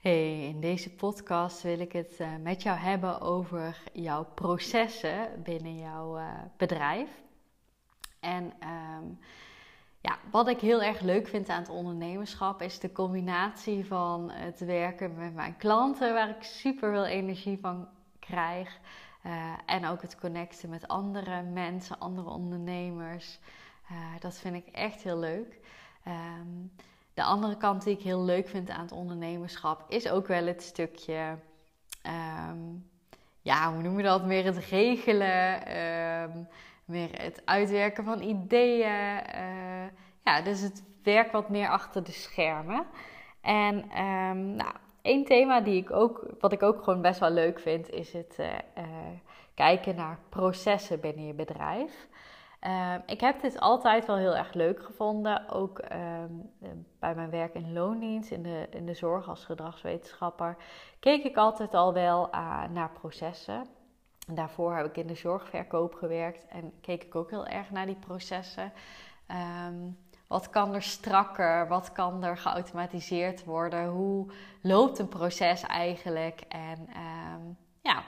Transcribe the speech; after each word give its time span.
Hey, 0.00 0.48
in 0.48 0.60
deze 0.60 0.90
podcast 0.90 1.62
wil 1.62 1.80
ik 1.80 1.92
het 1.92 2.20
uh, 2.20 2.28
met 2.42 2.62
jou 2.62 2.78
hebben 2.78 3.20
over 3.20 3.82
jouw 3.92 4.26
processen 4.34 5.42
binnen 5.42 5.78
jouw 5.78 6.18
uh, 6.18 6.24
bedrijf. 6.56 7.08
En 8.20 8.44
um, 8.44 9.18
ja, 10.00 10.18
wat 10.30 10.48
ik 10.48 10.60
heel 10.60 10.82
erg 10.82 11.00
leuk 11.00 11.28
vind 11.28 11.48
aan 11.48 11.60
het 11.60 11.68
ondernemerschap 11.68 12.62
is 12.62 12.78
de 12.78 12.92
combinatie 12.92 13.86
van 13.86 14.30
het 14.30 14.60
werken 14.60 15.16
met 15.16 15.34
mijn 15.34 15.56
klanten, 15.56 16.14
waar 16.14 16.28
ik 16.28 16.42
super 16.42 16.92
veel 16.92 17.06
energie 17.06 17.58
van 17.60 17.88
krijg. 18.18 18.78
Uh, 19.26 19.52
en 19.66 19.86
ook 19.86 20.02
het 20.02 20.18
connecten 20.18 20.68
met 20.70 20.88
andere 20.88 21.42
mensen, 21.42 21.98
andere 21.98 22.30
ondernemers. 22.30 23.38
dat 24.20 24.38
vind 24.38 24.54
ik 24.54 24.66
echt 24.66 25.02
heel 25.02 25.18
leuk. 25.18 25.58
Um, 26.06 26.72
de 27.14 27.22
andere 27.22 27.56
kant 27.56 27.84
die 27.84 27.96
ik 27.96 28.02
heel 28.02 28.24
leuk 28.24 28.48
vind 28.48 28.70
aan 28.70 28.80
het 28.80 28.92
ondernemerschap 28.92 29.84
is 29.88 30.10
ook 30.10 30.26
wel 30.26 30.46
het 30.46 30.62
stukje, 30.62 31.38
um, 32.50 32.90
ja, 33.40 33.72
hoe 33.72 33.82
noem 33.82 33.96
je 33.96 34.02
dat? 34.02 34.24
Meer 34.24 34.44
het 34.44 34.56
regelen, 34.56 35.76
um, 35.78 36.48
meer 36.84 37.22
het 37.22 37.42
uitwerken 37.44 38.04
van 38.04 38.22
ideeën. 38.22 39.22
Uh, 39.34 39.86
ja, 40.24 40.42
dus 40.42 40.60
het 40.60 40.82
werk 41.02 41.32
wat 41.32 41.48
meer 41.48 41.68
achter 41.68 42.04
de 42.04 42.12
schermen. 42.12 42.86
En 43.40 43.76
um, 43.76 44.54
nou, 44.54 44.74
één 45.02 45.24
thema 45.24 45.60
die 45.60 45.82
ik 45.82 45.90
ook, 45.90 46.26
wat 46.40 46.52
ik 46.52 46.62
ook 46.62 46.82
gewoon 46.82 47.02
best 47.02 47.20
wel 47.20 47.30
leuk 47.30 47.60
vind, 47.60 47.90
is 47.90 48.12
het 48.12 48.36
uh, 48.40 48.46
uh, 48.78 48.84
kijken 49.54 49.94
naar 49.94 50.18
processen 50.28 51.00
binnen 51.00 51.26
je 51.26 51.34
bedrijf. 51.34 52.08
Ehm, 52.60 53.00
ik 53.06 53.20
heb 53.20 53.40
dit 53.40 53.60
altijd 53.60 54.06
wel 54.06 54.16
heel 54.16 54.36
erg 54.36 54.52
leuk 54.52 54.84
gevonden. 54.84 55.48
Ook 55.48 55.78
ehm, 55.78 56.32
bij 56.98 57.14
mijn 57.14 57.30
werk 57.30 57.54
in 57.54 57.72
loondienst, 57.72 58.30
in 58.30 58.42
de, 58.42 58.66
in 58.70 58.86
de 58.86 58.94
zorg 58.94 59.28
als 59.28 59.44
gedragswetenschapper, 59.44 60.56
keek 60.98 61.24
ik 61.24 61.36
altijd 61.36 61.74
al 61.74 61.92
wel 61.92 62.28
uh, 62.34 62.64
naar 62.68 62.90
processen. 62.90 63.66
Daarvoor 64.26 64.76
heb 64.76 64.86
ik 64.86 64.96
in 64.96 65.06
de 65.06 65.14
zorgverkoop 65.14 65.94
gewerkt 65.94 66.46
en 66.46 66.72
keek 66.80 67.04
ik 67.04 67.14
ook 67.14 67.30
heel 67.30 67.46
erg 67.46 67.70
naar 67.70 67.86
die 67.86 67.98
processen. 68.06 68.72
Um, 69.66 69.98
wat 70.26 70.50
kan 70.50 70.74
er 70.74 70.82
strakker? 70.82 71.68
Wat 71.68 71.92
kan 71.92 72.24
er 72.24 72.36
geautomatiseerd 72.36 73.44
worden? 73.44 73.88
Hoe 73.88 74.32
loopt 74.62 74.98
een 74.98 75.08
proces 75.08 75.62
eigenlijk? 75.62 76.40
En 76.48 76.88
ja, 77.80 78.02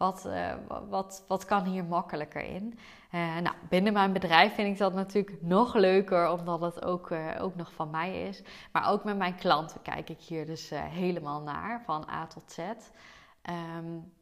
wat, 0.00 0.26
uh, 0.26 0.54
wat, 0.88 1.24
wat 1.28 1.44
kan 1.44 1.64
hier 1.64 1.84
makkelijker 1.84 2.42
in? 2.42 2.78
Uh, 3.12 3.38
nou, 3.38 3.56
binnen 3.68 3.92
mijn 3.92 4.12
bedrijf 4.12 4.54
vind 4.54 4.68
ik 4.68 4.78
dat 4.78 4.94
natuurlijk 4.94 5.42
nog 5.42 5.74
leuker, 5.74 6.30
omdat 6.30 6.60
het 6.60 6.84
ook, 6.84 7.10
uh, 7.10 7.28
ook 7.40 7.56
nog 7.56 7.72
van 7.72 7.90
mij 7.90 8.22
is. 8.28 8.42
Maar 8.72 8.90
ook 8.90 9.04
met 9.04 9.16
mijn 9.16 9.34
klanten 9.34 9.82
kijk 9.82 10.08
ik 10.08 10.20
hier 10.20 10.46
dus 10.46 10.70
helemaal 10.74 11.40
naar, 11.40 11.82
van 11.84 12.08
A 12.08 12.26
tot 12.26 12.52
Z. 12.52 12.58
Um, 12.58 14.12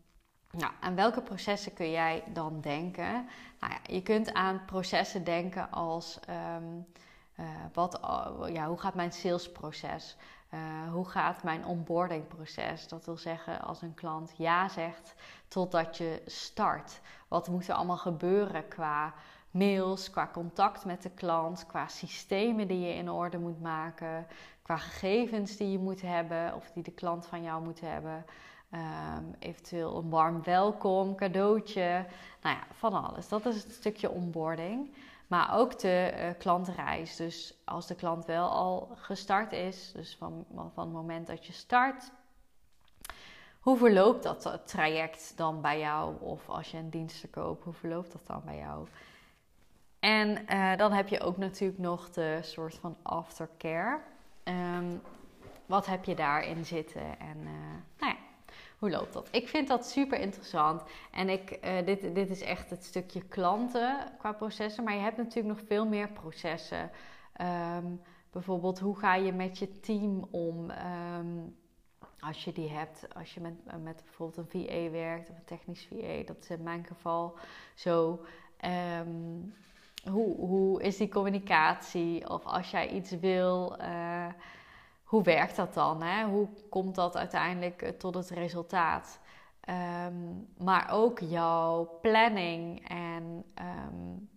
nou, 0.50 0.72
aan 0.80 0.94
welke 0.94 1.22
processen 1.22 1.74
kun 1.74 1.90
jij 1.90 2.24
dan 2.32 2.60
denken? 2.60 3.28
Nou 3.60 3.72
ja, 3.72 3.78
je 3.94 4.02
kunt 4.02 4.32
aan 4.32 4.64
processen 4.66 5.24
denken 5.24 5.70
als 5.70 6.20
um, 6.56 6.86
wat, 7.72 8.00
ja, 8.52 8.66
hoe 8.66 8.78
gaat 8.78 8.94
mijn 8.94 9.12
salesproces? 9.12 10.16
Uh, 10.54 10.92
hoe 10.92 11.08
gaat 11.08 11.42
mijn 11.42 11.64
onboardingproces? 11.64 12.88
Dat 12.88 13.04
wil 13.04 13.16
zeggen, 13.16 13.60
als 13.60 13.82
een 13.82 13.94
klant 13.94 14.34
ja 14.36 14.68
zegt 14.68 15.14
totdat 15.48 15.96
je 15.96 16.22
start. 16.26 17.00
Wat 17.28 17.48
moet 17.48 17.68
er 17.68 17.74
allemaal 17.74 17.96
gebeuren 17.96 18.68
qua 18.68 19.14
mails, 19.50 20.10
qua 20.10 20.30
contact 20.32 20.84
met 20.84 21.02
de 21.02 21.10
klant, 21.10 21.66
qua 21.66 21.88
systemen 21.88 22.68
die 22.68 22.80
je 22.80 22.94
in 22.94 23.10
orde 23.10 23.38
moet 23.38 23.60
maken, 23.60 24.26
qua 24.62 24.76
gegevens 24.76 25.56
die 25.56 25.70
je 25.70 25.78
moet 25.78 26.00
hebben 26.00 26.54
of 26.54 26.70
die 26.70 26.82
de 26.82 26.90
klant 26.90 27.26
van 27.26 27.42
jou 27.42 27.62
moet 27.62 27.80
hebben. 27.80 28.24
Um, 28.72 29.34
eventueel 29.38 29.96
een 29.96 30.10
warm 30.10 30.42
welkom, 30.42 31.14
cadeautje. 31.14 32.06
Nou 32.42 32.56
ja, 32.56 32.66
van 32.72 33.04
alles. 33.04 33.28
Dat 33.28 33.46
is 33.46 33.62
het 33.62 33.72
stukje 33.72 34.10
onboarding. 34.10 34.94
Maar 35.28 35.58
ook 35.58 35.78
de 35.78 36.12
uh, 36.14 36.28
klantreis. 36.38 37.16
Dus 37.16 37.54
als 37.64 37.86
de 37.86 37.94
klant 37.94 38.24
wel 38.24 38.50
al 38.50 38.90
gestart 38.94 39.52
is, 39.52 39.92
dus 39.92 40.16
van, 40.16 40.46
van 40.54 40.84
het 40.84 40.92
moment 40.92 41.26
dat 41.26 41.46
je 41.46 41.52
start, 41.52 42.12
hoe 43.60 43.76
verloopt 43.76 44.22
dat 44.22 44.62
traject 44.64 45.36
dan 45.36 45.60
bij 45.60 45.78
jou? 45.78 46.20
Of 46.20 46.48
als 46.48 46.70
je 46.70 46.76
een 46.76 46.90
dienst 46.90 47.30
koopt, 47.30 47.64
hoe 47.64 47.72
verloopt 47.72 48.12
dat 48.12 48.26
dan 48.26 48.42
bij 48.44 48.56
jou? 48.56 48.86
En 50.00 50.44
uh, 50.52 50.76
dan 50.76 50.92
heb 50.92 51.08
je 51.08 51.20
ook 51.20 51.36
natuurlijk 51.36 51.78
nog 51.78 52.10
de 52.10 52.38
soort 52.42 52.74
van 52.74 52.96
aftercare. 53.02 54.00
Um, 54.44 55.02
wat 55.66 55.86
heb 55.86 56.04
je 56.04 56.14
daarin 56.14 56.64
zitten? 56.64 57.18
En 57.18 57.38
ja, 57.96 57.97
hoe 58.78 58.90
loopt 58.90 59.12
dat? 59.12 59.28
Ik 59.30 59.48
vind 59.48 59.68
dat 59.68 59.86
super 59.86 60.20
interessant. 60.20 60.82
En 61.10 61.28
ik, 61.28 61.58
uh, 61.64 61.86
dit, 61.86 62.14
dit 62.14 62.30
is 62.30 62.40
echt 62.40 62.70
het 62.70 62.84
stukje 62.84 63.22
klanten 63.22 64.12
qua 64.18 64.32
processen. 64.32 64.84
Maar 64.84 64.94
je 64.94 65.00
hebt 65.00 65.16
natuurlijk 65.16 65.58
nog 65.58 65.66
veel 65.66 65.86
meer 65.86 66.08
processen. 66.08 66.90
Um, 67.76 68.00
bijvoorbeeld, 68.30 68.78
hoe 68.78 68.98
ga 68.98 69.14
je 69.14 69.32
met 69.32 69.58
je 69.58 69.80
team 69.80 70.28
om? 70.30 70.70
Um, 70.70 71.56
als 72.20 72.44
je 72.44 72.52
die 72.52 72.68
hebt, 72.68 73.14
als 73.14 73.34
je 73.34 73.40
met, 73.40 73.54
met 73.82 74.02
bijvoorbeeld 74.04 74.52
een 74.52 74.66
VA 74.66 74.90
werkt 74.90 75.30
of 75.30 75.36
een 75.36 75.44
technisch 75.44 75.88
VA, 75.90 76.22
dat 76.24 76.36
is 76.40 76.50
in 76.50 76.62
mijn 76.62 76.84
geval 76.84 77.38
zo. 77.74 78.24
Um, 79.00 79.54
hoe, 80.10 80.36
hoe 80.36 80.82
is 80.82 80.96
die 80.96 81.08
communicatie? 81.08 82.30
Of 82.30 82.44
als 82.44 82.70
jij 82.70 82.88
iets 82.88 83.10
wil, 83.10 83.76
uh, 83.80 84.26
hoe 85.08 85.22
werkt 85.22 85.56
dat 85.56 85.74
dan? 85.74 86.02
Hè? 86.02 86.24
Hoe 86.24 86.48
komt 86.68 86.94
dat 86.94 87.16
uiteindelijk 87.16 87.82
eh, 87.82 87.90
tot 87.90 88.14
het 88.14 88.30
resultaat? 88.30 89.20
Um, 90.06 90.48
maar 90.58 90.90
ook 90.90 91.18
jouw 91.18 91.98
planning 92.00 92.88
en 92.88 93.44
um, 93.60 94.28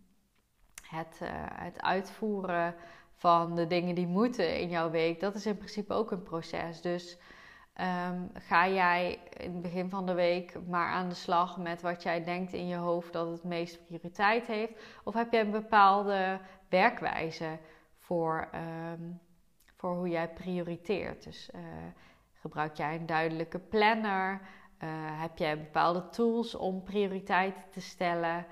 het, 0.88 1.20
uh, 1.24 1.30
het 1.36 1.82
uitvoeren 1.82 2.76
van 3.14 3.56
de 3.56 3.68
dingen 3.68 3.96
die 3.96 4.08
moeten 4.08 4.60
in 4.60 4.70
jouw 4.70 4.90
week, 4.90 5.20
dat 5.20 5.36
is 5.36 5.46
in 5.46 5.58
principe 5.58 5.94
ook 5.94 6.12
een 6.12 6.24
proces. 6.24 6.82
Dus 6.82 7.18
um, 7.82 8.32
ga 8.34 8.68
jij 8.68 9.20
in 9.38 9.52
het 9.52 9.62
begin 9.62 9.90
van 9.90 10.06
de 10.06 10.14
week 10.14 10.68
maar 10.68 10.92
aan 10.92 11.10
de 11.10 11.16
slag 11.16 11.58
met 11.58 11.82
wat 11.82 12.04
jij 12.04 12.24
denkt 12.24 12.54
in 12.54 12.68
je 12.68 12.76
hoofd 12.76 13.14
dat 13.14 13.32
het 13.32 13.44
meest 13.44 13.86
prioriteit 13.86 14.48
heeft? 14.48 14.74
Of 15.04 15.14
heb 15.14 15.32
je 15.32 15.40
een 15.40 15.52
bepaalde 15.52 16.40
werkwijze 16.70 17.58
voor 17.98 18.50
voor 19.82 19.96
hoe 19.96 20.10
jij 20.10 20.30
prioriteert. 20.30 21.24
Dus 21.24 21.50
uh, 21.56 21.62
gebruik 22.34 22.76
jij 22.78 22.96
een 22.96 23.06
duidelijke 23.06 23.60
planner? 23.60 24.42
Uh, 24.84 24.90
heb 25.22 25.38
jij 25.38 25.58
bepaalde 25.58 26.10
tools 26.10 26.56
om 26.56 26.84
prioriteiten 26.84 27.64
te 27.70 27.82
stellen? 27.82 28.46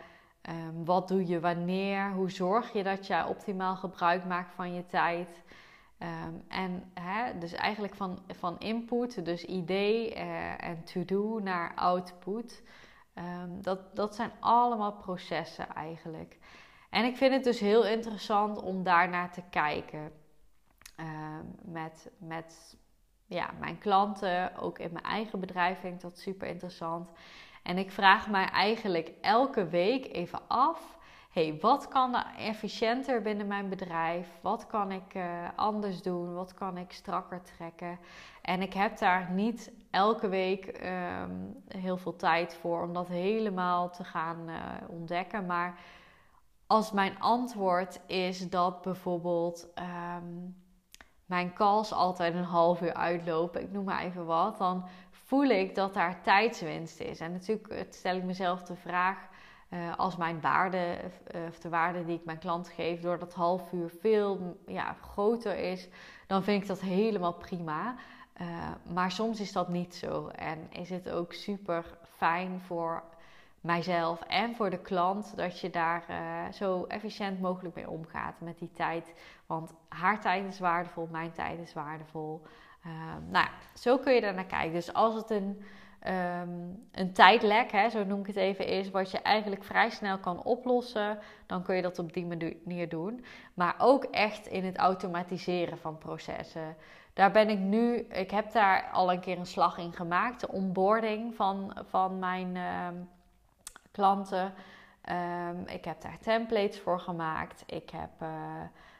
Um, 0.50 0.86
wat 0.86 1.08
doe 1.08 1.28
je 1.28 1.40
wanneer? 1.40 2.12
Hoe 2.12 2.32
zorg 2.32 2.74
je 2.74 2.84
dat 2.84 3.08
je 3.08 3.28
optimaal 3.28 3.76
gebruik 3.76 4.26
maakt 4.26 4.54
van 4.54 4.74
je 4.74 4.86
tijd? 4.86 5.44
Um, 6.00 6.44
en 6.48 6.92
hè, 6.94 7.38
dus 7.38 7.54
eigenlijk 7.54 7.96
van, 7.96 8.20
van 8.28 8.60
input, 8.60 9.26
dus 9.26 9.44
idee 9.46 10.16
uh, 10.16 10.64
en 10.64 10.84
to-do 10.84 11.40
naar 11.40 11.76
output. 11.76 12.64
Um, 13.14 13.62
dat, 13.62 13.96
dat 13.96 14.16
zijn 14.16 14.32
allemaal 14.40 14.94
processen 14.94 15.68
eigenlijk. 15.74 16.38
En 16.90 17.06
ik 17.06 17.18
vind 17.18 17.34
het 17.34 17.44
dus 17.44 17.60
heel 17.60 17.86
interessant 17.86 18.62
om 18.62 18.84
daarnaar 18.84 19.32
te 19.32 19.44
kijken. 19.50 20.19
Ehm, 21.00 21.72
met, 21.72 22.12
met 22.18 22.78
ja, 23.26 23.50
mijn 23.60 23.78
klanten, 23.78 24.58
ook 24.58 24.80
in 24.80 24.92
mijn 24.92 25.06
eigen 25.06 25.40
bedrijf 25.40 25.80
vind 25.80 25.94
ik 25.94 26.02
dat 26.02 26.20
super 26.20 26.48
interessant. 26.48 27.12
En 27.64 27.78
ik 27.78 27.92
vraag 27.92 28.30
mij 28.30 28.46
eigenlijk 28.46 29.12
elke 29.22 29.68
week 29.68 30.14
even 30.14 30.40
af: 30.48 30.98
hey, 31.32 31.58
wat 31.62 31.88
kan 31.88 32.16
er 32.16 32.26
efficiënter 32.38 33.22
binnen 33.22 33.48
mijn 33.48 33.70
bedrijf? 33.70 34.28
Wat 34.42 34.68
kan 34.68 34.92
ik 34.92 35.14
uh, 35.14 35.50
anders 35.56 36.02
doen? 36.02 36.34
Wat 36.34 36.54
kan 36.54 36.78
ik 36.78 36.92
strakker 36.92 37.42
trekken? 37.42 38.00
En 38.42 38.62
ik 38.62 38.74
heb 38.74 38.98
daar 38.98 39.32
niet 39.32 39.72
elke 39.92 40.28
week 40.28 40.82
um, 41.22 41.64
heel 41.68 41.98
veel 41.98 42.16
tijd 42.16 42.56
voor 42.56 42.84
om 42.84 42.94
dat 42.94 43.08
helemaal 43.08 43.90
te 43.90 44.04
gaan 44.04 44.50
uh, 44.50 44.60
ontdekken. 44.88 45.46
Maar 45.46 45.80
als 46.68 46.92
mijn 46.92 47.20
antwoord 47.20 48.00
is 48.08 48.50
dat 48.50 48.82
bijvoorbeeld. 48.82 49.68
Um, 49.76 50.68
mijn 51.30 51.54
calls 51.54 51.94
altijd 51.94 52.34
een 52.34 52.44
half 52.44 52.82
uur 52.82 52.94
uitlopen, 52.94 53.62
ik 53.62 53.72
noem 53.72 53.84
maar 53.84 54.04
even 54.04 54.26
wat, 54.26 54.58
dan 54.58 54.88
voel 55.12 55.44
ik 55.44 55.76
dat 55.76 55.94
daar 55.94 56.22
tijdswinst 56.22 57.00
is. 57.00 57.20
En 57.20 57.32
natuurlijk 57.32 57.86
stel 57.90 58.16
ik 58.16 58.24
mezelf 58.24 58.64
de 58.64 58.76
vraag, 58.76 59.18
uh, 59.70 59.98
als 59.98 60.16
mijn 60.18 60.42
waarde, 60.42 60.98
of 61.48 61.60
de 61.60 61.70
waarde 61.70 62.06
die 62.06 62.18
ik 62.18 62.26
mijn 62.26 62.40
klant 62.40 62.70
geef, 62.70 63.02
door 63.02 63.20
dat 63.20 63.34
half 63.34 63.72
uur 63.72 63.90
veel 64.00 64.58
ja, 64.68 64.94
groter 64.94 65.58
is, 65.58 65.90
dan 66.28 66.44
vind 66.44 66.62
ik 66.62 66.68
dat 66.68 66.82
helemaal 66.82 67.34
prima. 67.34 67.96
Uh, 68.42 68.48
maar 68.94 69.12
soms 69.12 69.40
is 69.40 69.52
dat 69.52 69.70
niet 69.70 69.96
zo. 69.96 70.28
En 70.28 70.68
is 70.72 70.90
het 70.90 71.10
ook 71.10 71.34
super 71.34 71.86
fijn 72.16 72.60
voor 72.60 73.04
mijzelf 73.62 74.22
en 74.22 74.56
voor 74.56 74.70
de 74.70 74.80
klant 74.80 75.36
dat 75.36 75.60
je 75.60 75.70
daar 75.70 76.06
uh, 76.10 76.52
zo 76.52 76.86
efficiënt 76.86 77.42
mogelijk 77.42 77.76
mee 77.76 77.90
omgaat 77.90 78.40
met 78.40 78.60
die 78.60 78.72
tijd. 78.72 79.14
Want 79.46 79.74
haar 79.90 80.22
tijd 80.22 80.46
is 80.46 80.60
waardevol, 80.60 81.08
mijn 81.12 81.32
tijd 81.32 81.60
is 81.60 81.74
waardevol. 81.74 82.42
Uh, 82.86 82.94
nou 83.30 83.46
ja, 83.46 83.50
zo 83.74 83.98
kun 83.98 84.14
je 84.14 84.22
daar 84.22 84.34
naar 84.34 84.46
kijken. 84.46 84.74
Dus 84.74 84.94
als 84.94 85.16
het 85.16 85.30
een, 85.30 85.64
um, 86.08 86.88
een 86.92 87.14
tijdlek, 87.14 87.72
hè, 87.72 87.90
zo 87.90 88.04
noem 88.04 88.20
ik 88.20 88.28
het 88.28 88.36
even, 88.36 88.68
is, 88.68 88.90
wat 88.90 89.12
je 89.12 89.20
eigenlijk 89.20 89.64
vrij 89.64 89.90
snel 89.90 90.18
kan 90.18 90.44
oplossen, 90.44 91.20
dan 91.46 91.64
kun 91.64 91.76
je 91.76 91.82
dat 91.82 92.00
op 92.00 92.14
die 92.14 92.26
manier 92.26 92.90
doen. 92.90 93.26
Maar 93.54 93.76
ook 93.78 94.04
echt 94.04 94.48
in 94.48 94.66
het 94.66 94.78
automatiseren 94.78 95.78
van 95.78 95.98
processen. 95.98 96.76
Daar 97.14 97.32
ben 97.32 97.50
ik 97.50 97.60
nu, 97.60 97.96
ik 97.98 98.32
heb 98.32 98.52
daar 98.52 98.90
al 98.92 99.12
een 99.12 99.20
keer 99.20 99.38
een 99.38 99.46
slag 99.46 99.78
in 99.78 99.94
gemaakt. 99.94 100.40
De 100.40 100.52
onboarding 100.52 101.36
van, 101.36 101.78
van 101.90 102.20
mijn. 102.20 102.56
Uh, 102.56 102.88
klanten. 104.00 104.54
Um, 105.50 105.68
ik 105.68 105.86
heb 105.86 106.02
daar 106.02 106.20
templates 106.20 106.80
voor 106.80 107.00
gemaakt. 107.00 107.64
Ik 107.66 107.90
heb 107.90 108.10
uh, 108.22 108.30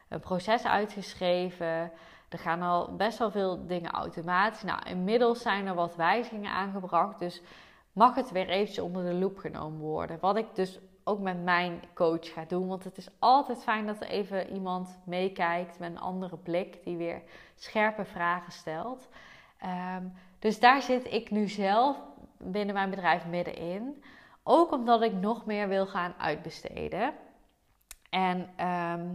een 0.08 0.20
proces 0.20 0.64
uitgeschreven. 0.66 1.92
Er 2.28 2.38
gaan 2.38 2.62
al 2.62 2.96
best 2.96 3.18
wel 3.18 3.30
veel 3.30 3.66
dingen 3.66 3.90
automatisch. 3.90 4.62
Nou, 4.62 4.88
inmiddels 4.88 5.42
zijn 5.42 5.66
er 5.66 5.74
wat 5.74 5.96
wijzigingen 5.96 6.50
aangebracht. 6.50 7.18
Dus 7.18 7.42
mag 7.92 8.14
het 8.14 8.30
weer 8.30 8.48
eventjes 8.48 8.84
onder 8.84 9.04
de 9.04 9.14
loep 9.14 9.38
genomen 9.38 9.80
worden. 9.80 10.18
Wat 10.20 10.36
ik 10.36 10.54
dus 10.54 10.80
ook 11.04 11.20
met 11.20 11.42
mijn 11.42 11.82
coach 11.94 12.32
ga 12.32 12.44
doen. 12.48 12.68
Want 12.68 12.84
het 12.84 12.96
is 12.96 13.08
altijd 13.18 13.62
fijn 13.62 13.86
dat 13.86 14.00
er 14.00 14.08
even 14.08 14.52
iemand 14.52 14.98
meekijkt 15.04 15.78
met 15.78 15.90
een 15.90 16.00
andere 16.00 16.36
blik. 16.36 16.84
Die 16.84 16.96
weer 16.96 17.22
scherpe 17.54 18.04
vragen 18.04 18.52
stelt. 18.52 19.08
Um, 19.96 20.12
dus 20.38 20.60
daar 20.60 20.82
zit 20.82 21.12
ik 21.12 21.30
nu 21.30 21.48
zelf 21.48 21.96
binnen 22.38 22.74
mijn 22.74 22.90
bedrijf 22.90 23.26
middenin. 23.26 24.02
Ook 24.52 24.72
omdat 24.72 25.02
ik 25.02 25.12
nog 25.12 25.44
meer 25.44 25.68
wil 25.68 25.86
gaan 25.86 26.14
uitbesteden. 26.18 27.14
En 28.10 28.50
ehm, 28.56 29.06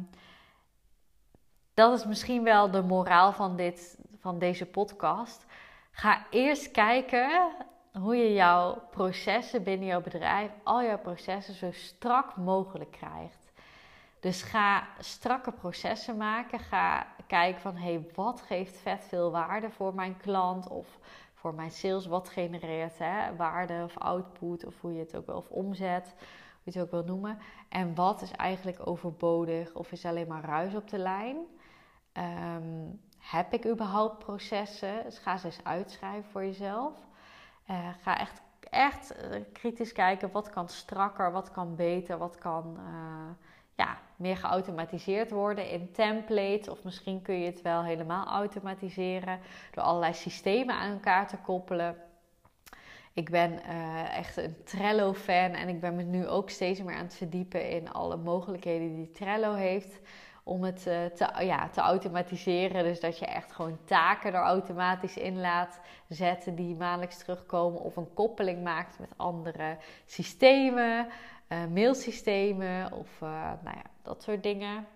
dat 1.74 1.98
is 1.98 2.06
misschien 2.06 2.44
wel 2.44 2.72
de 2.72 2.82
moraal 2.82 3.32
van, 3.32 3.56
dit, 3.56 4.00
van 4.20 4.40
deze 4.40 4.66
podcast. 4.66 5.46
Ga 5.92 6.26
eerst 6.30 6.72
kijken 6.72 7.52
hoe 8.00 8.16
je 8.16 8.34
jouw 8.34 8.82
processen 8.92 9.64
binnen 9.64 9.88
jouw 9.88 10.02
bedrijf, 10.02 10.52
al 10.64 10.84
jouw 10.84 11.00
processen 11.00 11.54
zo 11.54 11.72
strak 11.72 12.36
mogelijk 12.36 12.92
krijgt. 12.92 13.52
Dus 14.20 14.42
ga 14.42 14.88
strakke 15.00 15.52
processen 15.52 16.18
maken. 16.18 16.60
Ga 16.60 17.08
kijken 17.28 17.62
van 17.62 17.76
hé, 17.76 17.94
hey, 17.94 18.08
wat 18.14 18.42
geeft 18.42 18.78
vet 18.78 19.06
veel 19.08 19.32
waarde 19.32 19.70
voor 19.70 19.96
mijn 19.96 20.18
klant 20.18 20.68
of 20.68 21.00
voor 21.46 21.54
mijn 21.54 21.72
sales 21.72 22.06
wat 22.06 22.30
genereert 22.30 22.98
hè? 22.98 23.36
waarde 23.36 23.82
of 23.84 23.98
output 23.98 24.66
of 24.66 24.82
hoe 24.82 24.94
je 24.94 25.00
het 25.00 25.16
ook 25.16 25.26
wel 25.26 25.38
of 25.38 25.50
omzet, 25.50 26.14
hoe 26.14 26.64
je 26.64 26.72
het 26.72 26.80
ook 26.80 26.92
wil 26.92 27.04
noemen. 27.04 27.38
En 27.70 27.96
wat 27.96 28.22
is 28.22 28.32
eigenlijk 28.32 28.88
overbodig 28.88 29.74
of 29.74 29.92
is 29.92 30.06
alleen 30.06 30.28
maar 30.28 30.44
ruis 30.44 30.76
op 30.76 30.90
de 30.90 30.98
lijn. 30.98 31.38
Ehm, 32.12 32.88
heb 33.18 33.54
ik 33.54 33.66
überhaupt 33.66 34.18
processen? 34.18 35.04
Dus 35.04 35.18
ga 35.18 35.38
ze 35.38 35.46
eens 35.46 35.64
uitschrijven 35.64 36.32
voor 36.32 36.44
jezelf. 36.44 37.08
Uh, 37.70 37.90
ga 38.02 38.20
echt, 38.20 38.42
echt 38.60 39.12
eh, 39.12 39.42
kritisch 39.54 39.92
kijken 39.92 40.32
wat 40.32 40.50
kan 40.50 40.70
strakker, 40.70 41.32
wat 41.32 41.52
kan 41.52 41.76
beter, 41.76 42.18
wat 42.18 42.38
kan 42.38 42.78
uh, 42.80 43.30
ja, 43.76 43.98
meer 44.16 44.38
geautomatiseerd 44.38 45.32
worden 45.32 45.70
in 45.70 45.92
templates. 45.92 46.70
Of 46.70 46.84
misschien 46.84 47.22
kun 47.22 47.40
je 47.40 47.46
het 47.46 47.62
wel 47.62 47.84
helemaal 47.84 48.26
automatiseren 48.26 49.40
door 49.72 49.84
allerlei 49.84 50.14
systemen 50.14 50.76
aan 50.76 50.92
elkaar 50.92 51.28
te 51.28 51.38
koppelen. 51.38 51.96
Ik 53.14 53.30
ben 53.30 53.52
uh, 53.52 54.18
echt 54.18 54.38
een 54.38 54.56
Trello-fan 54.64 55.52
en 55.52 55.68
ik 55.68 55.80
ben 55.80 55.96
me 55.96 56.04
nu 56.04 56.28
ook 56.28 56.50
steeds 56.50 56.84
meer 56.84 56.96
aan 56.96 57.04
het 57.04 57.16
verdiepen 57.16 57.70
in 57.70 57.92
alle 57.92 58.18
mogelijkheden 58.18 58.96
die 58.96 59.12
Trello 59.12 59.54
heeft 59.54 60.00
om 60.44 60.64
het 60.64 60.86
uh, 60.88 61.06
te, 61.06 61.46
ja, 61.46 61.70
te 61.70 61.82
automatiseren. 61.82 62.84
Dus 62.84 63.00
dat 63.00 63.20
je 63.20 63.26
echt 63.26 63.52
gewoon 63.52 63.78
taken 63.86 64.34
er 64.34 64.42
automatisch 64.42 65.18
in 65.18 65.40
laat 65.40 65.80
zetten 66.08 66.56
die 66.56 66.76
maandelijks 66.76 67.18
terugkomen. 67.18 67.82
Of 67.82 67.96
een 67.96 68.14
koppeling 68.14 68.64
maakt 68.64 69.00
met 69.00 69.14
andere 69.16 69.78
systemen 70.06 71.08
uh, 71.50 71.66
mailsystemen 71.74 72.92
of 72.92 73.22
uh, 73.24 73.30
nou 73.64 73.76
ja, 73.76 73.84
dat 74.02 74.24
soort 74.24 74.44
dingen. 74.44 74.88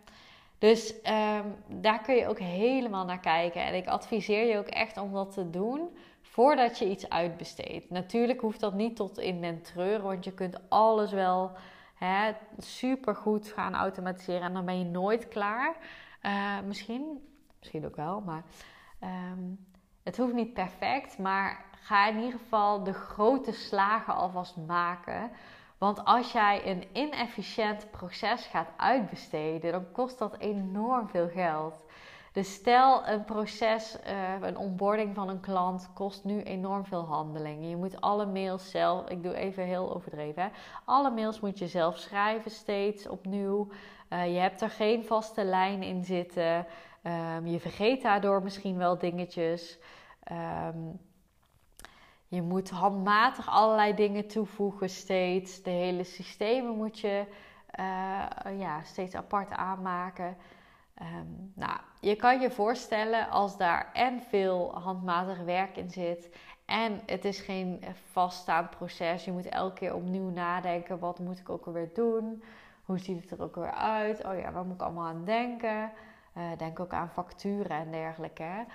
Dus 0.57 0.93
um, 0.93 1.55
daar 1.81 2.01
kun 2.01 2.15
je 2.15 2.27
ook 2.27 2.39
helemaal 2.39 3.05
naar 3.05 3.19
kijken. 3.19 3.65
En 3.65 3.75
ik 3.75 3.87
adviseer 3.87 4.45
je 4.45 4.57
ook 4.57 4.67
echt 4.67 4.97
om 4.97 5.13
dat 5.13 5.33
te 5.33 5.49
doen 5.49 5.89
voordat 6.21 6.77
je 6.77 6.89
iets 6.89 7.09
uitbesteedt. 7.09 7.89
Natuurlijk 7.89 8.41
hoeft 8.41 8.59
dat 8.59 8.73
niet 8.73 8.95
tot 8.95 9.17
in 9.17 9.41
den 9.41 10.01
want 10.01 10.23
je 10.23 10.33
kunt 10.33 10.69
alles 10.69 11.11
wel 11.11 11.51
hè, 11.95 12.31
super 12.57 13.15
goed 13.15 13.47
gaan 13.47 13.75
automatiseren 13.75 14.41
en 14.41 14.53
dan 14.53 14.65
ben 14.65 14.79
je 14.79 14.85
nooit 14.85 15.27
klaar. 15.27 15.75
Uh, 16.21 16.59
misschien, 16.67 17.23
misschien 17.59 17.85
ook 17.85 17.95
wel, 17.95 18.21
maar 18.21 18.43
um, 19.03 19.65
het 20.03 20.17
hoeft 20.17 20.33
niet 20.33 20.53
perfect. 20.53 21.17
Maar 21.17 21.65
ga 21.71 22.07
in 22.07 22.15
ieder 22.15 22.39
geval 22.39 22.83
de 22.83 22.93
grote 22.93 23.51
slagen 23.51 24.15
alvast 24.15 24.57
maken 24.57 25.31
want 25.79 26.05
als 26.05 26.31
jij 26.31 26.61
een 26.65 26.83
inefficiënt 26.93 27.91
proces 27.91 28.45
gaat 28.45 28.69
uitbesteden, 28.77 29.71
dan 29.71 29.91
kost 29.91 30.19
dat 30.19 30.37
enorm 30.37 31.09
veel 31.09 31.27
geld. 31.27 31.85
Dus 32.31 32.53
stel 32.53 33.07
een 33.07 33.23
proces, 33.23 33.97
uh, 34.07 34.47
een 34.47 34.57
onboarding 34.57 35.15
van 35.15 35.29
een 35.29 35.39
klant 35.39 35.89
kost 35.93 36.23
nu 36.23 36.43
enorm 36.43 36.85
veel 36.85 37.05
handelingen. 37.05 37.69
Je 37.69 37.75
moet 37.75 38.01
alle 38.01 38.25
mails 38.25 38.71
zelf, 38.71 39.09
ik 39.09 39.23
doe 39.23 39.35
even 39.35 39.63
heel 39.63 39.95
overdreven, 39.95 40.43
hè? 40.43 40.49
alle 40.85 41.11
mails 41.11 41.39
moet 41.39 41.59
je 41.59 41.67
zelf 41.67 41.97
schrijven 41.97 42.51
steeds 42.51 43.07
opnieuw. 43.07 43.67
Uh, 44.09 44.33
je 44.33 44.39
hebt 44.39 44.61
er 44.61 44.69
geen 44.69 45.05
vaste 45.05 45.43
lijn 45.43 45.83
in 45.83 46.03
zitten. 46.03 46.65
Um, 47.03 47.47
je 47.47 47.59
vergeet 47.59 48.01
daardoor 48.01 48.43
misschien 48.43 48.77
wel 48.77 48.97
dingetjes. 48.97 49.79
Um, 50.31 50.99
je 52.29 52.41
moet 52.41 52.69
handmatig 52.69 53.49
allerlei 53.49 53.93
dingen 53.93 54.27
toevoegen 54.27 54.89
steeds. 54.89 55.63
De 55.63 55.69
hele 55.69 56.03
systemen 56.03 56.75
moet 56.75 56.99
je 56.99 57.25
uh, 57.79 58.59
ja, 58.59 58.83
steeds 58.83 59.15
apart 59.15 59.51
aanmaken. 59.51 60.37
Um, 61.01 61.51
nou, 61.55 61.79
je 61.99 62.15
kan 62.15 62.39
je 62.39 62.51
voorstellen 62.51 63.29
als 63.29 63.57
daar 63.57 63.89
en 63.93 64.21
veel 64.21 64.79
handmatig 64.79 65.39
werk 65.43 65.77
in 65.77 65.89
zit. 65.89 66.29
En 66.65 67.01
het 67.05 67.25
is 67.25 67.39
geen 67.39 67.83
vaststaand 68.11 68.69
proces. 68.69 69.25
Je 69.25 69.31
moet 69.31 69.49
elke 69.49 69.73
keer 69.73 69.95
opnieuw 69.95 70.29
nadenken. 70.29 70.99
Wat 70.99 71.19
moet 71.19 71.39
ik 71.39 71.49
ook 71.49 71.65
alweer 71.65 71.89
doen? 71.93 72.43
Hoe 72.83 72.99
ziet 72.99 73.21
het 73.21 73.31
er 73.31 73.43
ook 73.43 73.55
weer 73.55 73.71
uit? 73.71 74.25
Oh 74.25 74.39
ja, 74.39 74.51
waar 74.51 74.65
moet 74.65 74.75
ik 74.75 74.81
allemaal 74.81 75.07
aan 75.07 75.25
denken? 75.25 75.91
Uh, 76.39 76.57
denk 76.57 76.79
ook 76.79 76.93
aan 76.93 77.09
facturen 77.09 77.77
en 77.77 77.91
dergelijke. 77.91 78.65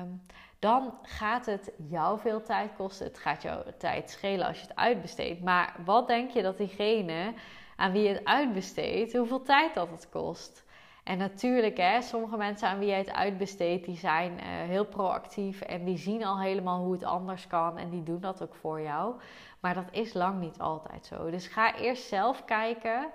Um, 0.00 0.22
dan 0.58 0.94
gaat 1.02 1.46
het 1.46 1.72
jou 1.76 2.20
veel 2.20 2.42
tijd 2.42 2.70
kosten. 2.76 3.06
Het 3.06 3.18
gaat 3.18 3.42
jou 3.42 3.72
tijd 3.78 4.10
schelen 4.10 4.46
als 4.46 4.60
je 4.60 4.66
het 4.66 4.76
uitbesteedt. 4.76 5.42
Maar 5.42 5.74
wat 5.84 6.06
denk 6.06 6.30
je 6.30 6.42
dat 6.42 6.56
diegene 6.56 7.34
aan 7.76 7.92
wie 7.92 8.02
je 8.02 8.08
het 8.08 8.24
uitbesteedt, 8.24 9.16
hoeveel 9.16 9.42
tijd 9.42 9.74
dat 9.74 9.90
het 9.90 10.08
kost? 10.08 10.64
En 11.04 11.18
natuurlijk, 11.18 11.76
hè, 11.76 12.02
sommige 12.02 12.36
mensen 12.36 12.68
aan 12.68 12.78
wie 12.78 12.88
je 12.88 12.94
het 12.94 13.12
uitbesteedt, 13.12 13.84
die 13.84 13.96
zijn 13.96 14.32
uh, 14.32 14.40
heel 14.44 14.86
proactief 14.86 15.60
en 15.60 15.84
die 15.84 15.96
zien 15.96 16.24
al 16.24 16.40
helemaal 16.40 16.82
hoe 16.82 16.92
het 16.92 17.04
anders 17.04 17.46
kan 17.46 17.78
en 17.78 17.90
die 17.90 18.02
doen 18.02 18.20
dat 18.20 18.42
ook 18.42 18.54
voor 18.54 18.80
jou. 18.80 19.14
Maar 19.60 19.74
dat 19.74 19.88
is 19.90 20.14
lang 20.14 20.40
niet 20.40 20.58
altijd 20.58 21.06
zo. 21.06 21.30
Dus 21.30 21.46
ga 21.46 21.76
eerst 21.76 22.08
zelf 22.08 22.44
kijken 22.44 23.08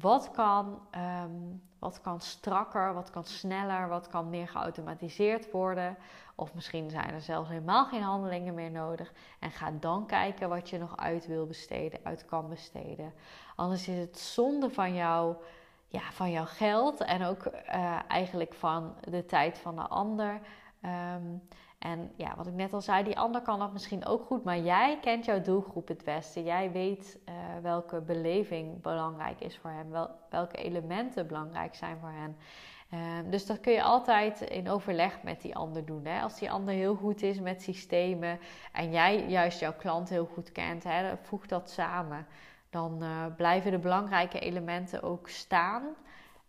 wat 0.00 0.30
kan, 0.30 0.80
um, 1.24 1.62
wat 1.78 2.00
kan 2.00 2.20
strakker, 2.20 2.94
wat 2.94 3.10
kan 3.10 3.24
sneller, 3.24 3.88
wat 3.88 4.08
kan 4.08 4.30
meer 4.30 4.48
geautomatiseerd 4.48 5.50
worden. 5.50 5.96
Of 6.34 6.54
misschien 6.54 6.90
zijn 6.90 7.10
er 7.10 7.20
zelfs 7.20 7.48
helemaal 7.48 7.84
geen 7.84 8.02
handelingen 8.02 8.54
meer 8.54 8.70
nodig. 8.70 9.12
En 9.38 9.50
ga 9.50 9.70
dan 9.70 10.06
kijken 10.06 10.48
wat 10.48 10.70
je 10.70 10.78
nog 10.78 10.96
uit 10.96 11.26
wil 11.26 11.46
besteden, 11.46 12.00
uit 12.02 12.24
kan 12.24 12.48
besteden. 12.48 13.12
Anders 13.56 13.88
is 13.88 13.98
het 13.98 14.18
zonde 14.18 14.70
van, 14.70 14.94
jou, 14.94 15.36
ja, 15.88 16.12
van 16.12 16.30
jouw 16.30 16.46
geld 16.46 17.00
en 17.00 17.24
ook 17.24 17.46
uh, 17.46 17.98
eigenlijk 18.08 18.54
van 18.54 18.94
de 19.00 19.26
tijd 19.26 19.58
van 19.58 19.76
de 19.76 19.88
ander. 19.88 20.40
Um, 21.14 21.42
en 21.78 22.12
ja, 22.16 22.36
wat 22.36 22.46
ik 22.46 22.54
net 22.54 22.72
al 22.72 22.80
zei, 22.80 23.04
die 23.04 23.18
ander 23.18 23.40
kan 23.40 23.58
dat 23.58 23.72
misschien 23.72 24.06
ook 24.06 24.26
goed, 24.26 24.44
maar 24.44 24.58
jij 24.58 24.98
kent 25.00 25.24
jouw 25.24 25.42
doelgroep 25.42 25.88
het 25.88 26.04
beste. 26.04 26.42
Jij 26.42 26.72
weet 26.72 27.18
uh, 27.28 27.34
welke 27.62 28.00
beleving 28.00 28.82
belangrijk 28.82 29.40
is 29.40 29.58
voor 29.58 29.72
wel, 29.90 30.10
welke 30.30 30.56
elementen 30.56 31.26
belangrijk 31.26 31.74
zijn 31.74 31.98
voor 31.98 32.12
hen. 32.12 32.36
Ehm, 32.90 33.30
dus 33.30 33.46
dat 33.46 33.60
kun 33.60 33.72
je 33.72 33.82
altijd 33.82 34.40
in 34.40 34.68
overleg 34.68 35.22
met 35.22 35.40
die 35.40 35.56
ander 35.56 35.84
doen. 35.84 36.04
Hè? 36.04 36.20
Als 36.20 36.38
die 36.38 36.50
ander 36.50 36.74
heel 36.74 36.94
goed 36.94 37.22
is 37.22 37.40
met 37.40 37.62
systemen 37.62 38.38
en 38.72 38.90
jij 38.90 39.28
juist 39.28 39.60
jouw 39.60 39.74
klant 39.74 40.08
heel 40.08 40.28
goed 40.34 40.52
kent, 40.52 40.84
hè, 40.84 41.16
voeg 41.22 41.46
dat 41.46 41.70
samen. 41.70 42.26
Dan 42.70 43.02
uh, 43.02 43.08
blijven 43.36 43.70
de 43.70 43.78
belangrijke 43.78 44.38
elementen 44.38 45.02
ook 45.02 45.28
staan. 45.28 45.82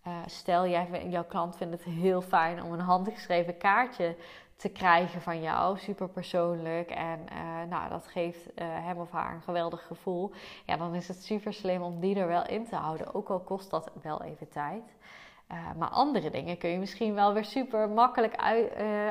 Uh, 0.07 0.13
stel, 0.25 0.67
jij, 0.67 1.07
jouw 1.09 1.25
klant 1.25 1.55
vindt 1.57 1.73
het 1.73 1.93
heel 1.93 2.21
fijn 2.21 2.63
om 2.63 2.73
een 2.73 2.79
handgeschreven 2.79 3.57
kaartje 3.57 4.15
te 4.59 4.69
krijgen 4.69 5.21
van 5.21 5.41
jou, 5.41 5.77
super 5.77 6.09
persoonlijk. 6.09 6.89
En 6.89 7.19
uh, 7.31 7.69
nou, 7.69 7.89
dat 7.89 8.07
geeft 8.07 8.45
hem 8.55 8.97
of 8.97 9.11
haar 9.11 9.33
een 9.33 9.41
geweldig 9.41 9.87
gevoel. 9.87 10.31
Ja, 10.65 10.77
dan 10.77 10.95
is 10.95 11.07
het 11.07 11.23
super 11.23 11.53
slim 11.53 11.81
om 11.81 11.99
die 11.99 12.15
er 12.15 12.27
wel 12.27 12.47
in 12.47 12.67
te 12.67 12.75
houden. 12.75 13.13
Ook 13.13 13.29
al 13.29 13.39
kost 13.39 13.69
dat 13.69 13.91
wel 14.01 14.23
even 14.23 14.49
tijd. 14.49 14.83
Uh, 15.51 15.57
maar 15.77 15.89
andere 15.89 16.29
dingen 16.29 16.57
kun 16.57 16.69
je 16.69 16.77
misschien 16.77 17.13
wel 17.13 17.33
weer 17.33 17.45
super 17.45 17.89
makkelijk 17.89 18.35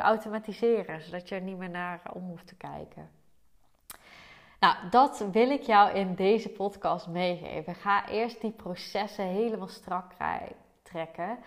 automatiseren, 0.00 1.00
zodat 1.00 1.28
je 1.28 1.34
er 1.34 1.40
niet 1.40 1.58
meer 1.58 1.70
naar 1.70 2.00
om 2.12 2.22
hoeft 2.22 2.46
te 2.46 2.56
kijken. 2.56 3.10
Nou, 4.60 4.74
dat 4.90 5.26
wil 5.32 5.50
ik 5.50 5.62
jou 5.62 5.92
in 5.92 6.14
deze 6.14 6.48
podcast 6.48 7.06
meegeven. 7.06 7.74
Ga 7.74 8.08
eerst 8.08 8.40
die 8.40 8.50
processen 8.50 9.24
helemaal 9.24 9.68
strak 9.68 10.12
trekken. 10.82 11.38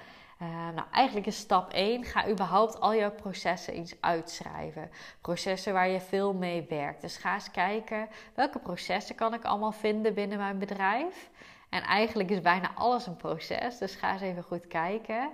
Uh, 0.42 0.48
nou, 0.48 0.88
eigenlijk 0.92 1.28
is 1.28 1.38
stap 1.38 1.72
1: 1.72 2.04
ga 2.04 2.30
überhaupt 2.30 2.80
al 2.80 2.96
jouw 2.96 3.12
processen 3.12 3.74
eens 3.74 3.96
uitschrijven. 4.00 4.90
Processen 5.22 5.74
waar 5.74 5.88
je 5.88 6.00
veel 6.00 6.34
mee 6.34 6.66
werkt. 6.70 7.02
Dus 7.02 7.18
ga 7.18 7.34
eens 7.34 7.52
kijken 7.52 8.10
welke 8.34 8.60
processen 8.60 9.16
kan 9.16 9.34
ik 9.34 9.44
allemaal 9.44 9.72
vinden 9.72 10.14
binnen 10.14 10.38
mijn 10.38 10.58
bedrijf. 10.58 11.30
En 11.70 11.82
eigenlijk 11.82 12.30
is 12.30 12.42
bijna 12.42 12.72
alles 12.76 13.08
een 13.08 13.16
proces, 13.16 13.78
dus 13.78 13.96
ga 13.96 14.12
eens 14.12 14.22
even 14.22 14.44
goed 14.44 14.68
kijken. 14.68 15.30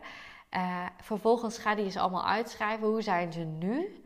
Uh, 0.51 0.85
vervolgens 1.01 1.57
ga 1.57 1.75
die 1.75 1.85
eens 1.85 1.97
allemaal 1.97 2.25
uitschrijven. 2.25 2.87
Hoe 2.87 3.01
zijn 3.01 3.33
ze 3.33 3.39
nu? 3.39 4.03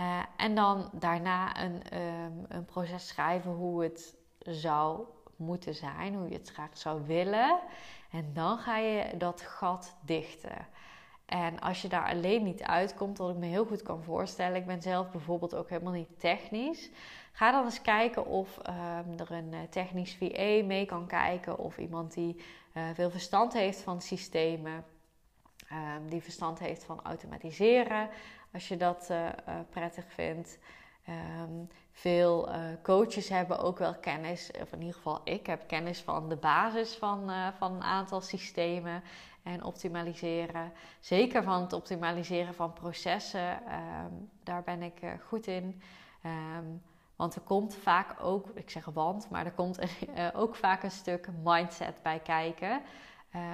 Uh, 0.00 0.18
en 0.36 0.54
dan 0.54 0.90
daarna 0.92 1.62
een, 1.62 1.98
um, 1.98 2.44
een 2.48 2.64
proces 2.64 3.08
schrijven 3.08 3.50
hoe 3.50 3.82
het 3.82 4.16
zou 4.38 5.06
moeten 5.36 5.74
zijn, 5.74 6.14
hoe 6.14 6.28
je 6.28 6.34
het 6.34 6.50
graag 6.50 6.78
zou 6.78 7.06
willen. 7.06 7.60
En 8.12 8.30
dan 8.32 8.58
ga 8.58 8.76
je 8.76 9.16
dat 9.16 9.40
gat 9.40 9.96
dichten. 10.04 10.66
En 11.26 11.60
als 11.60 11.82
je 11.82 11.88
daar 11.88 12.08
alleen 12.08 12.42
niet 12.42 12.62
uitkomt, 12.62 13.18
wat 13.18 13.30
ik 13.30 13.36
me 13.36 13.46
heel 13.46 13.64
goed 13.64 13.82
kan 13.82 14.02
voorstellen, 14.02 14.56
ik 14.56 14.66
ben 14.66 14.82
zelf 14.82 15.10
bijvoorbeeld 15.10 15.54
ook 15.54 15.68
helemaal 15.68 15.92
niet 15.92 16.20
technisch. 16.20 16.90
Ga 17.32 17.50
dan 17.50 17.64
eens 17.64 17.82
kijken 17.82 18.26
of 18.26 18.58
um, 18.58 19.18
er 19.18 19.30
een 19.30 19.52
eh, 19.52 19.60
technisch 19.70 20.14
VA 20.14 20.64
mee 20.64 20.86
kan 20.86 21.06
kijken 21.06 21.58
of 21.58 21.78
iemand 21.78 22.14
die 22.14 22.36
uh, 22.74 22.84
veel 22.94 23.10
verstand 23.10 23.52
heeft 23.52 23.80
van 23.80 24.00
systemen, 24.00 24.84
um, 25.72 26.08
die 26.08 26.22
verstand 26.22 26.58
heeft 26.58 26.84
van 26.84 27.02
automatiseren, 27.02 28.08
als 28.52 28.68
je 28.68 28.76
dat 28.76 29.08
uh, 29.10 29.28
prettig 29.70 30.04
vindt. 30.08 30.58
Um, 31.08 31.68
veel 31.92 32.48
uh, 32.48 32.56
coaches 32.82 33.28
hebben 33.28 33.58
ook 33.58 33.78
wel 33.78 33.94
kennis, 33.94 34.50
of 34.60 34.72
in 34.72 34.78
ieder 34.78 34.94
geval 34.94 35.20
ik 35.24 35.46
heb 35.46 35.68
kennis 35.68 36.00
van 36.00 36.28
de 36.28 36.36
basis 36.36 36.94
van, 36.94 37.30
uh, 37.30 37.48
van 37.58 37.72
een 37.72 37.82
aantal 37.82 38.20
systemen 38.20 39.02
en 39.42 39.64
optimaliseren. 39.64 40.72
Zeker 41.00 41.42
van 41.42 41.60
het 41.60 41.72
optimaliseren 41.72 42.54
van 42.54 42.72
processen, 42.72 43.50
um, 43.50 44.30
daar 44.42 44.62
ben 44.62 44.82
ik 44.82 45.02
uh, 45.02 45.10
goed 45.26 45.46
in. 45.46 45.82
Um, 46.26 46.82
want 47.16 47.34
er 47.34 47.40
komt 47.40 47.74
vaak 47.74 48.14
ook, 48.20 48.48
ik 48.54 48.70
zeg 48.70 48.84
want, 48.84 49.30
maar 49.30 49.44
er 49.44 49.52
komt 49.52 49.78
ook 50.34 50.56
vaak 50.56 50.82
een 50.82 50.90
stuk 50.90 51.28
mindset 51.42 52.02
bij 52.02 52.18
kijken. 52.18 52.82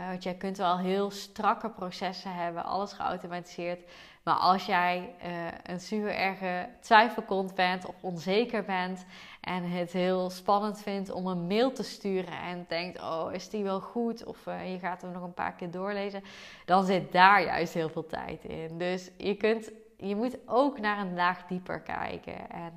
Want 0.09 0.23
jij 0.23 0.35
kunt 0.35 0.57
wel 0.57 0.79
heel 0.79 1.11
strakke 1.11 1.71
processen 1.71 2.35
hebben, 2.35 2.65
alles 2.65 2.93
geautomatiseerd. 2.93 3.91
Maar 4.29 4.37
als 4.37 4.67
jij 4.67 5.15
uh, 5.25 5.31
een 5.63 5.81
super 5.81 6.15
erge 6.15 6.69
twijfelkont 6.81 7.55
bent 7.55 7.87
of 7.87 7.95
onzeker 8.01 8.65
bent 8.65 9.07
en 9.41 9.71
het 9.71 9.93
heel 9.93 10.31
spannend 10.31 10.83
vindt 10.83 11.11
om 11.11 11.27
een 11.27 11.47
mail 11.47 11.73
te 11.73 11.83
sturen 11.83 12.41
en 12.41 12.65
denkt: 12.69 13.01
Oh, 13.01 13.33
is 13.33 13.49
die 13.51 13.63
wel 13.63 13.81
goed? 13.81 14.25
Of 14.25 14.47
uh, 14.47 14.73
je 14.73 14.79
gaat 14.79 15.03
hem 15.03 15.13
nog 15.13 15.23
een 15.23 15.35
paar 15.35 15.53
keer 15.53 15.71
doorlezen, 15.71 16.23
dan 16.65 16.85
zit 16.85 17.13
daar 17.13 17.43
juist 17.43 17.75
heel 17.75 17.89
veel 17.89 18.07
tijd 18.07 18.45
in. 18.45 18.79
Dus 18.79 19.11
je, 19.17 19.35
kunt, 19.35 19.71
je 19.97 20.17
moet 20.17 20.39
ook 20.47 20.81
naar 20.81 20.99
een 20.99 21.15
laag 21.15 21.47
dieper 21.47 21.81
kijken. 21.81 22.51
En 22.51 22.73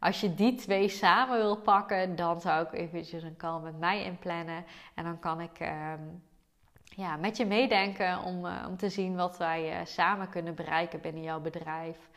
als 0.00 0.20
je 0.20 0.34
die 0.34 0.54
twee 0.54 0.88
samen 0.88 1.38
wil 1.38 1.56
pakken, 1.56 2.16
dan 2.16 2.40
zou 2.40 2.66
ik 2.66 2.72
eventjes 2.72 3.22
een 3.22 3.36
call 3.36 3.60
met 3.60 3.78
mij 3.78 4.04
inplannen. 4.04 4.64
En 4.94 5.04
dan 5.04 5.18
kan 5.18 5.40
ik 5.40 5.58
ehm, 5.58 6.00
ja, 6.96 7.16
met 7.16 7.36
je 7.36 7.46
meedenken 7.46 8.22
om, 8.22 8.44
uh, 8.44 8.64
om 8.68 8.76
te 8.76 8.88
zien 8.88 9.16
wat 9.16 9.38
wij 9.38 9.80
uh, 9.80 9.86
samen 9.86 10.28
kunnen 10.28 10.54
bereiken 10.54 11.00
binnen 11.00 11.22
jouw 11.22 11.40
bedrijf. 11.40 12.08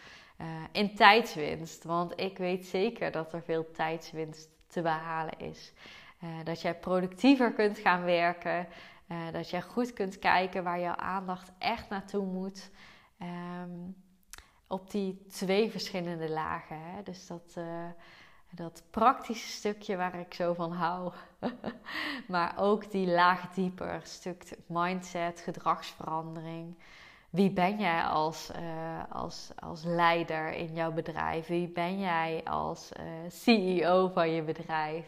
Uh, 0.41 0.47
in 0.71 0.95
tijdswinst. 0.95 1.83
Want 1.83 2.19
ik 2.19 2.37
weet 2.37 2.65
zeker 2.65 3.11
dat 3.11 3.33
er 3.33 3.41
veel 3.41 3.71
tijdswinst 3.71 4.49
te 4.67 4.81
behalen 4.81 5.39
is. 5.39 5.73
dat 6.43 6.61
jij 6.61 6.75
productiever 6.75 7.53
kunt 7.53 7.77
gaan 7.77 8.03
werken. 8.03 8.67
dat 9.31 9.49
jij 9.49 9.61
goed 9.61 9.93
kunt 9.93 10.19
kijken 10.19 10.63
waar 10.63 10.79
jouw 10.79 10.95
aandacht 10.95 11.51
echt 11.57 11.89
naartoe 11.89 12.25
moet. 12.25 12.69
Um, 13.21 13.95
op 14.67 14.91
die 14.91 15.25
twee 15.27 15.71
verschillende 15.71 16.29
lagen. 16.29 16.79
Hè? 16.81 17.03
Dus 17.03 17.27
dat, 17.27 17.57
dat 18.51 18.83
praktische 18.89 19.47
stukje 19.47 19.95
waar 19.95 20.19
ik 20.19 20.33
zo 20.33 20.53
van 20.53 20.71
hou. 20.71 21.13
maar 22.27 22.53
ook 22.57 22.91
die 22.91 23.07
laag 23.07 23.49
dieper, 23.53 24.01
stuk 24.03 24.57
mindset, 24.65 25.39
gedragsverandering. 25.39 26.75
Wie 27.29 27.51
ben 27.51 27.79
jij 27.79 28.03
als, 28.03 28.51
uh, 28.51 29.03
als, 29.09 29.51
als 29.59 29.83
leider 29.83 30.51
in 30.53 30.73
jouw 30.73 30.91
bedrijf? 30.91 31.47
Wie 31.47 31.67
ben 31.67 31.99
jij 31.99 32.41
als 32.43 32.91
uh, 32.99 33.05
CEO 33.29 34.07
van 34.07 34.29
je 34.29 34.41
bedrijf? 34.41 35.07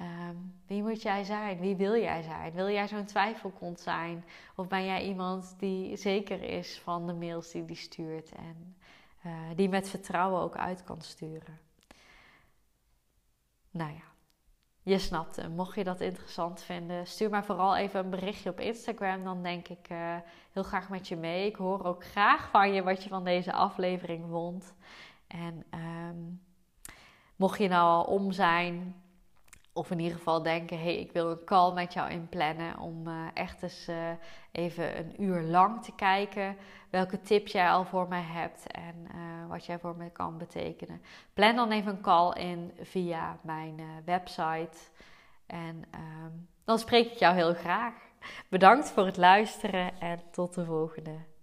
Um, 0.00 0.54
wie 0.66 0.82
moet 0.82 1.02
jij 1.02 1.24
zijn? 1.24 1.58
Wie 1.58 1.76
wil 1.76 1.96
jij 1.96 2.22
zijn? 2.22 2.52
Wil 2.52 2.70
jij 2.70 2.88
zo'n 2.88 3.04
twijfelkont 3.04 3.80
zijn? 3.80 4.24
Of 4.56 4.68
ben 4.68 4.84
jij 4.84 5.04
iemand 5.04 5.54
die 5.58 5.96
zeker 5.96 6.42
is 6.42 6.78
van 6.78 7.06
de 7.06 7.14
mails 7.14 7.50
die 7.50 7.64
die 7.64 7.76
stuurt 7.76 8.32
en 8.32 8.76
uh, 9.26 9.32
die 9.54 9.68
met 9.68 9.88
vertrouwen 9.88 10.40
ook 10.40 10.56
uit 10.56 10.84
kan 10.84 11.00
sturen? 11.00 11.63
Nou 13.74 13.90
ja, 13.90 14.04
je 14.82 14.98
snapt 14.98 15.36
hem. 15.36 15.52
Mocht 15.52 15.74
je 15.74 15.84
dat 15.84 16.00
interessant 16.00 16.62
vinden, 16.62 17.06
stuur 17.06 17.30
maar 17.30 17.44
vooral 17.44 17.76
even 17.76 18.00
een 18.00 18.10
berichtje 18.10 18.50
op 18.50 18.60
Instagram. 18.60 19.24
Dan 19.24 19.42
denk 19.42 19.68
ik 19.68 19.90
uh, 19.90 20.16
heel 20.52 20.62
graag 20.62 20.88
met 20.88 21.08
je 21.08 21.16
mee. 21.16 21.46
Ik 21.46 21.56
hoor 21.56 21.84
ook 21.84 22.04
graag 22.04 22.50
van 22.50 22.72
je 22.72 22.82
wat 22.82 23.02
je 23.02 23.08
van 23.08 23.24
deze 23.24 23.52
aflevering 23.52 24.24
vond. 24.30 24.74
En 25.26 25.64
um, 25.74 26.42
mocht 27.36 27.58
je 27.58 27.68
nou 27.68 27.84
al 27.84 28.04
om 28.04 28.32
zijn 28.32 29.03
of 29.74 29.90
in 29.90 29.98
ieder 29.98 30.16
geval 30.16 30.42
denken: 30.42 30.80
hey, 30.80 30.96
ik 30.96 31.12
wil 31.12 31.30
een 31.30 31.44
call 31.44 31.72
met 31.72 31.92
jou 31.92 32.10
inplannen. 32.10 32.78
Om 32.78 33.08
uh, 33.08 33.26
echt 33.34 33.62
eens 33.62 33.88
uh, 33.88 33.96
even 34.52 34.98
een 34.98 35.22
uur 35.22 35.42
lang 35.42 35.82
te 35.82 35.94
kijken 35.94 36.56
welke 36.90 37.20
tips 37.20 37.52
jij 37.52 37.70
al 37.70 37.84
voor 37.84 38.08
mij 38.08 38.22
hebt 38.22 38.66
en 38.66 38.94
uh, 39.14 39.48
wat 39.48 39.66
jij 39.66 39.78
voor 39.78 39.96
me 39.96 40.10
kan 40.10 40.38
betekenen. 40.38 41.02
Plan 41.32 41.56
dan 41.56 41.70
even 41.70 41.92
een 41.92 42.00
call 42.00 42.32
in 42.32 42.72
via 42.80 43.38
mijn 43.42 43.80
website. 44.04 44.78
En 45.46 45.84
um, 45.94 46.48
dan 46.64 46.78
spreek 46.78 47.12
ik 47.12 47.18
jou 47.18 47.34
heel 47.34 47.54
graag. 47.54 47.94
Bedankt 48.48 48.90
voor 48.90 49.06
het 49.06 49.16
luisteren 49.16 50.00
en 50.00 50.20
tot 50.30 50.54
de 50.54 50.64
volgende. 50.64 51.33